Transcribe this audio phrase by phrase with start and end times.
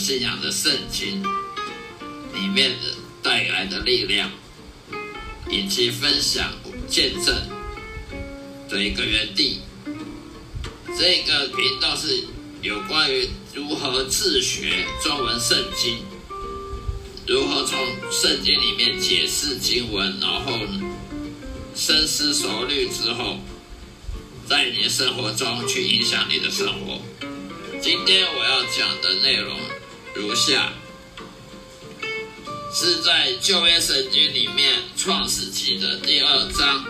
[0.00, 1.22] 信仰的圣经
[2.34, 4.30] 里面的带来的力量，
[5.50, 6.54] 以及分享
[6.88, 7.36] 见证
[8.68, 9.60] 的一个园地。
[10.98, 12.24] 这个频道是
[12.62, 15.98] 有关于如何自学中文圣经，
[17.26, 17.78] 如何从
[18.10, 20.58] 圣经里面解释经文，然后
[21.76, 23.38] 深思熟虑之后。
[24.48, 27.00] 在你的生活中去影响你的生活。
[27.80, 29.56] 今天我要讲的内容
[30.14, 30.72] 如下：
[32.74, 36.84] 是在旧约圣经里面创世纪的第二章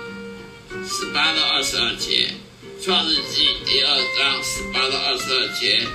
[0.87, 2.35] 十八到二十二节。
[2.83, 5.87] 创世纪第二章十八到二十二节。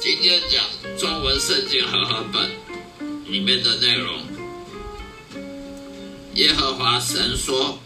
[0.00, 0.64] 今天讲
[0.98, 2.50] 中文圣经和合本
[3.26, 4.26] 里面的内容。
[6.34, 7.78] 耶和华神说：“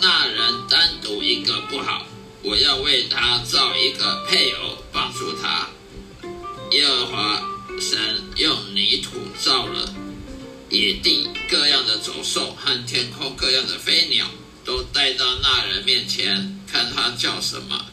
[0.00, 2.06] 那人单独一个不好。”
[2.44, 5.68] 我要为他造一个配偶，帮助他。
[6.70, 7.42] 耶和华
[7.80, 9.94] 神用泥土造了
[10.70, 14.26] 野地各样的走兽和天空各样的飞鸟，
[14.64, 17.86] 都带到那人面前，看他叫什么。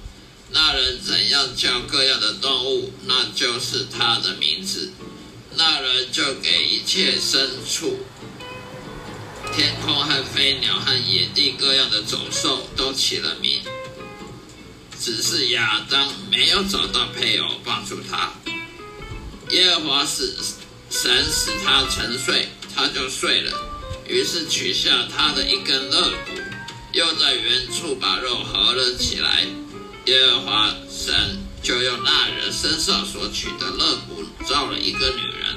[0.51, 4.91] 那人怎样叫各样的动物，那就是他的名字。
[5.57, 7.99] 那人就给一切牲畜、
[9.55, 13.61] 天空和飞鸟和野地各样的走兽都起了名。
[14.99, 18.33] 只是亚当没有找到配偶帮助他，
[19.49, 20.33] 耶和华使
[20.89, 23.51] 神使他沉睡，他就睡了。
[24.07, 26.31] 于是取下他的一根肋骨，
[26.93, 29.45] 又在原处把肉合了起来。
[30.05, 35.55] 耶和华神就用那人身上所取的肋骨造了一个女人，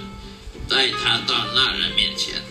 [0.68, 2.42] 带他到那人面前。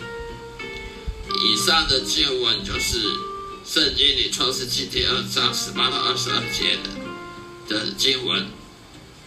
[1.40, 2.98] 以上的经文就是。
[3.70, 6.78] 圣经里创世纪第二章十八到二十二节
[7.68, 8.46] 的的经文。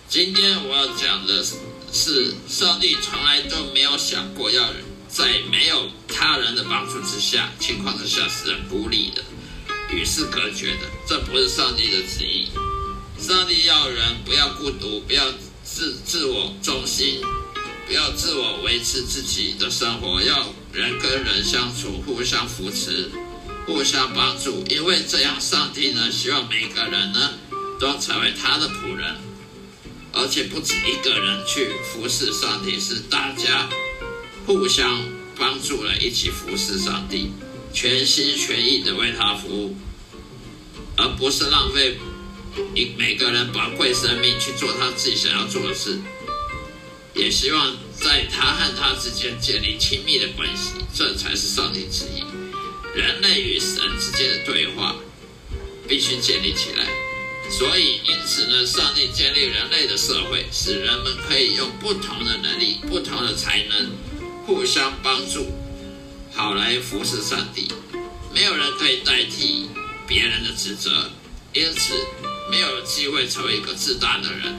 [0.09, 1.57] 今天我要讲的是
[1.93, 4.69] 是，上帝从来都没有想过要
[5.09, 9.23] 在没有他人的帮助之下情况之下使人孤立的、
[9.93, 10.89] 与世隔绝的。
[11.07, 12.47] 这不是上帝的旨意。
[13.19, 15.23] 上帝要人不要孤独，不要
[15.63, 17.21] 自自我中心，
[17.85, 23.11] 不要自我维持自己的生活，要人跟人相处，互相扶持。
[23.67, 27.33] 互相帮助，因为这样，上帝呢希望每个人呢
[27.79, 29.15] 都成为他的仆人，
[30.13, 33.69] 而且不止一个人去服侍上帝，是大家
[34.45, 35.03] 互相
[35.37, 37.31] 帮助了，一起服侍上帝，
[37.73, 39.77] 全心全意的为他服务，
[40.97, 41.97] 而不是浪费
[42.75, 45.99] 一每个人宝贵生命去做他自己想要做的事。
[47.13, 52.23] 也希望在他和他之间建立亲密的关系，这才是上帝旨意。
[52.95, 54.95] 人类与神之间的对话
[55.87, 56.87] 必须建立起来。
[57.51, 63.91] 所以，因此呢，上帝建立人类的社会，使人们可以用不同的能力、不同的才能
[64.45, 65.51] 互相帮助，
[66.33, 67.67] 好来服侍上帝。
[68.33, 69.67] 没有人可以代替
[70.07, 71.11] 别人的职责，
[71.53, 71.93] 因此
[72.49, 74.55] 没有机会成为一个自大的人。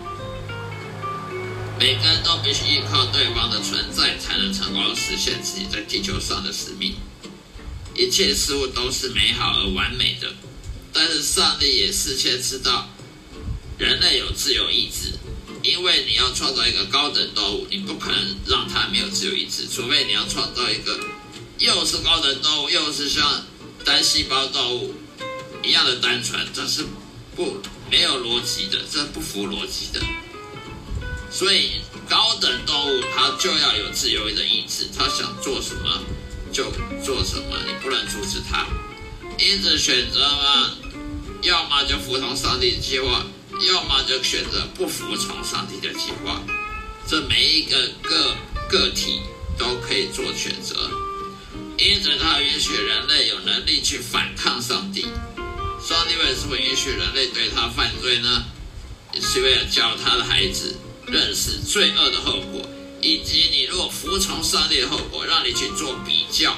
[1.80, 6.94] 每个人都必须依靠对方的存在，才能成功实现自己在地球上的使命。
[7.96, 10.32] 一切事物都是美好而完美的，
[10.92, 12.88] 但是上帝也事先知道
[13.78, 15.12] 人类有自由意志，
[15.62, 20.98] 因为你要创造一个高等动物，你不可能让它没有自由意志，除非你要创造一个
[21.58, 23.44] 又是高等动物，又是像
[23.84, 24.94] 单细胞动物
[25.62, 26.84] 一样的单纯，这是
[27.34, 30.00] 不没有逻辑的，这不符逻辑的。
[31.30, 36.02] 所以，高等动物它就要有自由的意志，它想做什么
[36.52, 36.70] 就
[37.02, 38.66] 做什么，你不能阻止它。
[39.44, 40.70] 因此，选择嘛，
[41.42, 43.26] 要么就服从上帝的计划，
[43.66, 46.40] 要么就选择不服从上帝的计划。
[47.08, 48.36] 这每一个个
[48.70, 49.20] 个体
[49.58, 50.88] 都可以做选择。
[51.76, 55.02] 因此，他允许人类有能力去反抗上帝。
[55.82, 58.44] 上帝为什么允许人类对他犯罪呢？
[59.20, 60.76] 是为了教他的孩子。
[61.08, 62.62] 认识罪恶的后果，
[63.00, 66.54] 以及你如果服从上帝的后果，让你去做比较，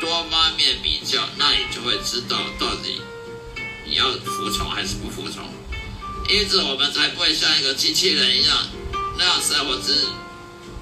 [0.00, 3.00] 多方面比较，那你就会知道到底
[3.86, 5.44] 你要服从还是不服从。
[6.28, 8.68] 因此，我们才不会像一个机器人一样
[9.18, 10.06] 那样生活，只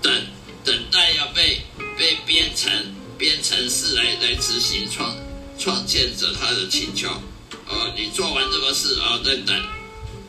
[0.00, 0.26] 等
[0.64, 1.62] 等待要被
[1.98, 5.16] 被编程编程式来来执行创
[5.58, 7.08] 创建者他的请求。
[7.68, 9.54] 哦，你做完这个事，然后再等。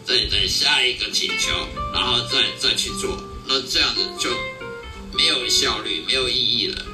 [0.05, 4.29] 再等下一个请求，然后再再去做，那这样子就
[5.13, 6.85] 没有效率、没有意义了。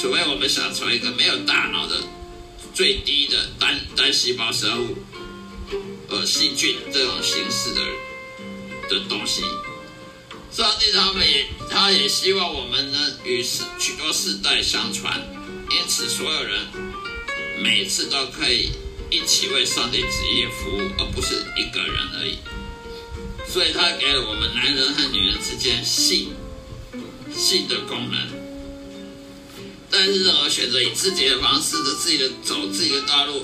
[0.00, 1.96] 除非我们想成为一个没有大脑的
[2.72, 4.96] 最低的单单细胞生物，
[6.08, 7.80] 呃，细菌这种形式的
[8.88, 9.42] 的东西。
[10.52, 15.20] 上帝他们也，他也希望我们呢与世许多世代相传，
[15.70, 16.66] 因此所有人
[17.62, 18.70] 每次都可以。
[19.10, 22.36] 一起为上帝职业服务，而不是一个人而已。
[23.50, 26.34] 所以，他给了我们男人和女人之间性
[27.34, 28.37] 性的功能。
[29.90, 33.42] 但是，任何选择以自己的方式的自己的走自己的道路，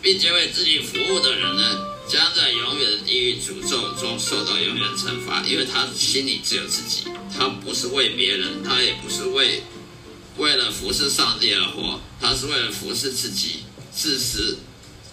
[0.00, 1.78] 并且为自己服务的人呢，
[2.08, 7.04] 将在永远的地狱诅咒中受到永远的惩罚，因为他心里只有自己，
[7.36, 9.62] 他不是为别人，他也不是为
[10.38, 14.58] 为了服侍上帝而活，他是为了服侍自己，自私。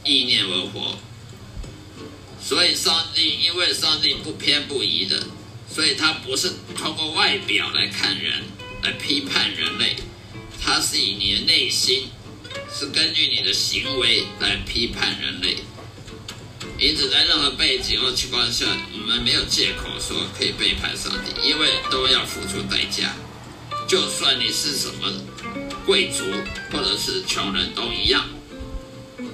[0.05, 0.97] 意念而活，
[2.41, 5.21] 所以上帝因为上帝不偏不倚的，
[5.69, 8.43] 所以他不是通过外表来看人，
[10.81, 12.09] 是以你的内心，
[12.73, 15.57] 是根据你的行为来批判人类。
[16.77, 23.13] 因此，在任何背景或情况下，我们没有借口说可以背叛上帝，因为都要付出代价。
[23.87, 25.11] 就算你是什么
[25.85, 26.23] 贵族
[26.71, 28.29] 或者是穷人都一样。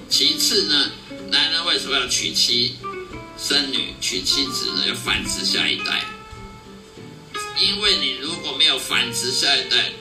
[0.09, 0.91] 其次呢，
[1.29, 2.77] 男人为什么要娶妻
[3.37, 3.93] 生女？
[3.99, 6.05] 娶妻子呢，要繁殖下一代。
[7.59, 9.91] 因为你如果没有繁殖下一代，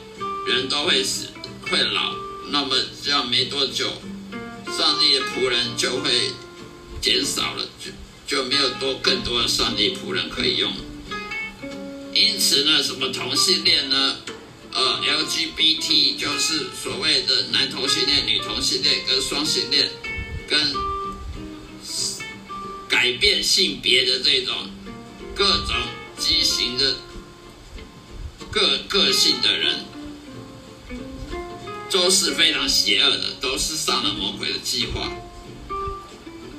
[0.48, 1.28] 人都会死，
[1.70, 2.14] 会老，
[2.50, 3.90] 那么这样没多久，
[4.76, 6.30] 上帝的仆人就会
[7.00, 7.90] 减少了，就
[8.26, 10.72] 就没有多更多的上帝仆人可以用。
[12.12, 14.16] 因此呢，什么同性恋呢？
[14.72, 19.88] 呃，LGBT 就是所谓的男同性恋、女同性恋跟双性恋，
[20.48, 20.72] 跟
[22.88, 24.70] 改变性别的这种
[25.34, 25.76] 各种
[26.18, 26.96] 畸形的
[28.50, 29.84] 个个性的人，
[31.94, 35.08] 都是非常邪恶的，都是上了魔鬼的计划。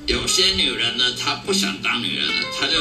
[0.08, 2.80] 有些女人呢，她不想当女人了，她就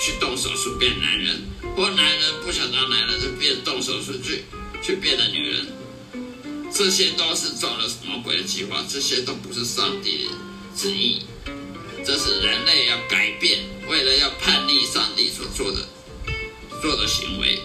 [0.00, 1.36] 去动手术变男人；
[1.76, 4.44] 或男人不想当男人，就变动手术去。
[4.82, 5.68] 去变的女人，
[6.74, 10.30] 这些都是中了魔鬼的计划，这些都不是上帝的
[10.76, 11.22] 旨意，
[12.04, 15.86] 这是人类要改变，为了要叛逆上帝所做的
[16.82, 17.60] 做的行为。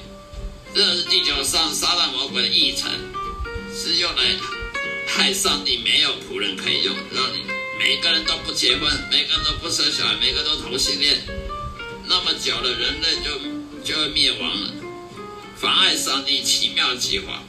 [0.76, 2.92] 这是地球上撒旦魔鬼的议程，
[3.78, 4.24] 是用来
[5.08, 7.44] 害上帝没有仆人可以用，让你
[7.78, 11.22] 每个人都不结婚，每个人都不生小孩，每个人都同性恋，
[12.08, 13.40] 那么久了，人类就
[13.84, 14.72] 就会灭亡了。
[15.56, 17.44] 妨碍上帝奇妙计划。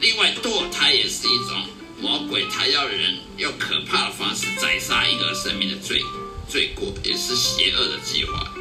[0.00, 1.66] 另外，堕胎也是一种
[2.00, 6.00] 魔鬼，他要人用可怕的方式宰杀一个生命的罪
[6.48, 8.54] 罪过，也是邪恶的计划。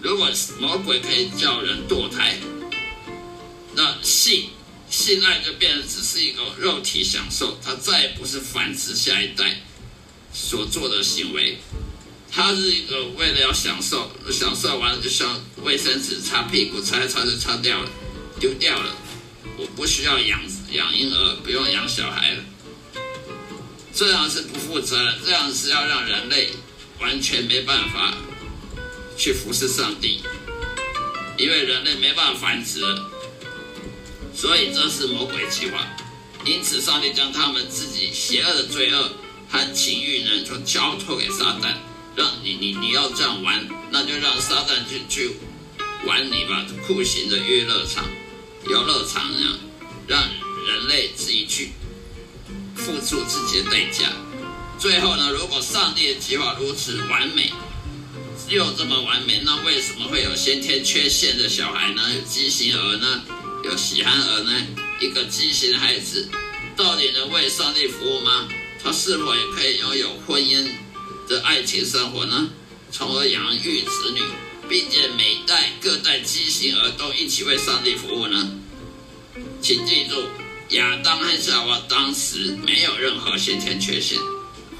[0.00, 2.38] 如果魔鬼可以叫人堕胎，
[3.74, 4.48] 那性
[4.92, 9.62] 性爱就变成只是一个肉体享受，它再也不是繁殖下一代
[10.34, 11.56] 所做的行为。
[12.30, 17.90] 它是一个为了要享受，享受完了就像卫生纸擦屁股，擦一擦就擦掉了，
[18.38, 18.94] 丢掉了。
[19.56, 22.44] 我不需要养养婴儿，不用养小孩了。
[23.94, 26.50] 这样是不负责任，这样是要让人类
[27.00, 28.14] 完全没办法
[29.16, 30.22] 去服侍上帝，
[31.38, 33.11] 因为人类没办法繁殖了。
[34.42, 35.86] 所以这是魔鬼计划。
[36.44, 39.12] 因此，上帝将他们自己邪恶的罪恶
[39.48, 41.76] 和情欲呢，就交托给撒旦。
[42.16, 45.36] 让你你你要这样玩，那就让撒旦去去
[46.04, 48.04] 玩你吧，酷刑的娱乐场、
[48.68, 49.58] 游乐场那样，
[50.08, 51.70] 让人类自己去
[52.74, 54.10] 付出自己的代价。
[54.76, 57.52] 最后呢，如果上帝的计划如此完美，
[58.48, 62.02] 又这么完美，那为什么会有先天缺陷的小孩呢？
[62.28, 63.22] 畸形儿呢？
[63.64, 64.52] 有喜憨儿呢？
[65.00, 66.28] 一个畸形的孩子
[66.76, 68.48] 到底能为上帝服务吗？
[68.82, 70.68] 他是否也可以拥有婚姻？
[71.28, 72.50] 的爱情生活呢，
[72.90, 74.20] 从而养育子女，
[74.68, 78.50] 并且每代各代畸形儿都一起为上帝服务呢？
[79.62, 80.24] 请记住，
[80.70, 84.18] 亚当和夏娃当时没有任何先天缺陷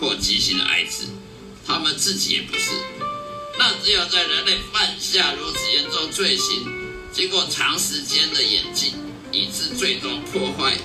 [0.00, 1.04] 或畸形的孩子，
[1.64, 2.70] 他们自己也不是。
[3.58, 6.81] 那只有在人类犯下如此严重罪行，
[7.12, 8.94] 经过长时间的演进，
[9.30, 10.76] 以致最终破坏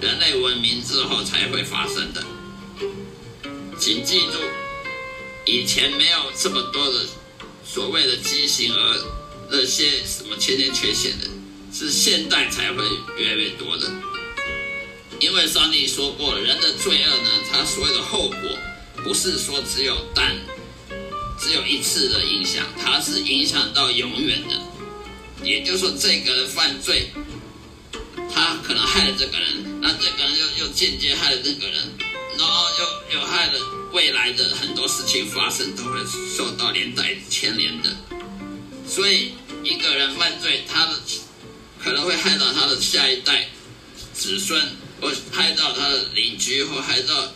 [0.00, 2.24] 人类文明之后才会发生的。
[3.78, 4.38] 请记住。
[5.44, 7.04] 以前没有这么多的
[7.66, 9.04] 所谓的畸形儿，
[9.50, 11.26] 那些什么先天缺陷的，
[11.74, 12.84] 是现代才会
[13.18, 13.90] 越来越多的。
[15.18, 18.56] 因为上帝说过，人的罪恶呢，他所有的后果
[19.02, 20.36] 不是说只有单
[21.40, 24.54] 只有一次的影响，它是影响到永远的。
[25.44, 27.10] 也就是说，这个人犯罪，
[28.32, 31.92] 他可能害了这个人，那这个人又又间接害了那个人，
[32.38, 33.58] 然后又又害了。
[33.92, 35.98] 未来的很多事情发生都会
[36.34, 37.94] 受到连带牵连的，
[38.88, 40.98] 所以一个人犯罪，他的
[41.78, 43.50] 可能会害到他的下一代
[44.14, 44.66] 子孙，
[44.98, 47.34] 或害到他的邻居，或害到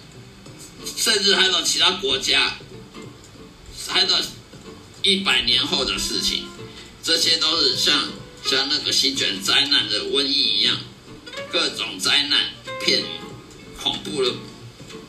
[0.97, 2.57] 甚至害到其他国家，
[3.87, 4.19] 害到
[5.03, 6.47] 一百年后的事情，
[7.07, 8.09] 这些都是像
[8.45, 10.77] 像那个席卷灾难的瘟疫一样，
[11.53, 12.51] 各种灾难
[12.85, 13.05] 片、
[13.81, 14.33] 恐怖的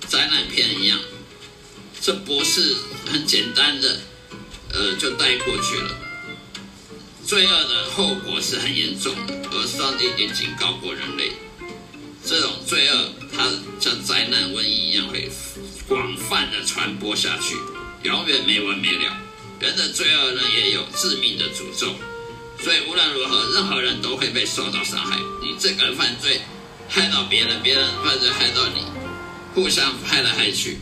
[0.07, 0.99] 灾难片一样。
[1.99, 2.75] 这不是
[3.07, 3.99] 很简单的，
[4.71, 5.97] 呃，就带过去了。
[7.25, 11.31] 罪恶的后果是很严重的，而上帝已经警告过人类，
[12.23, 13.49] 这种罪恶它
[13.79, 15.31] 像灾难瘟疫一样会
[15.87, 17.55] 广泛的传播下去，
[18.03, 19.17] 永远没完没了。
[19.59, 21.95] 人的罪恶呢也有致命的诅咒，
[22.63, 25.17] 所以无论如何，任何人都会被受到伤害。
[25.41, 26.41] 你这个犯罪
[26.87, 28.83] 害到别人，别人犯罪害到你，
[29.55, 30.77] 互相害来害去。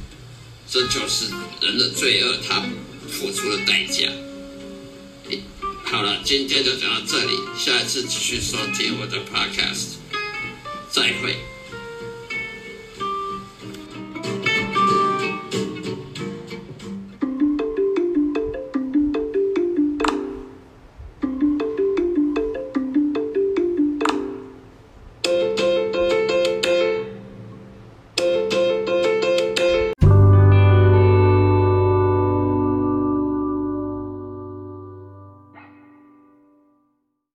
[0.69, 1.27] 这就是
[1.61, 2.63] 人的罪恶，他
[3.09, 4.09] 付出的代价。
[5.85, 9.97] 好了，今天就讲到这里，下一次继续收听我的 podcast，
[10.91, 11.37] 再会。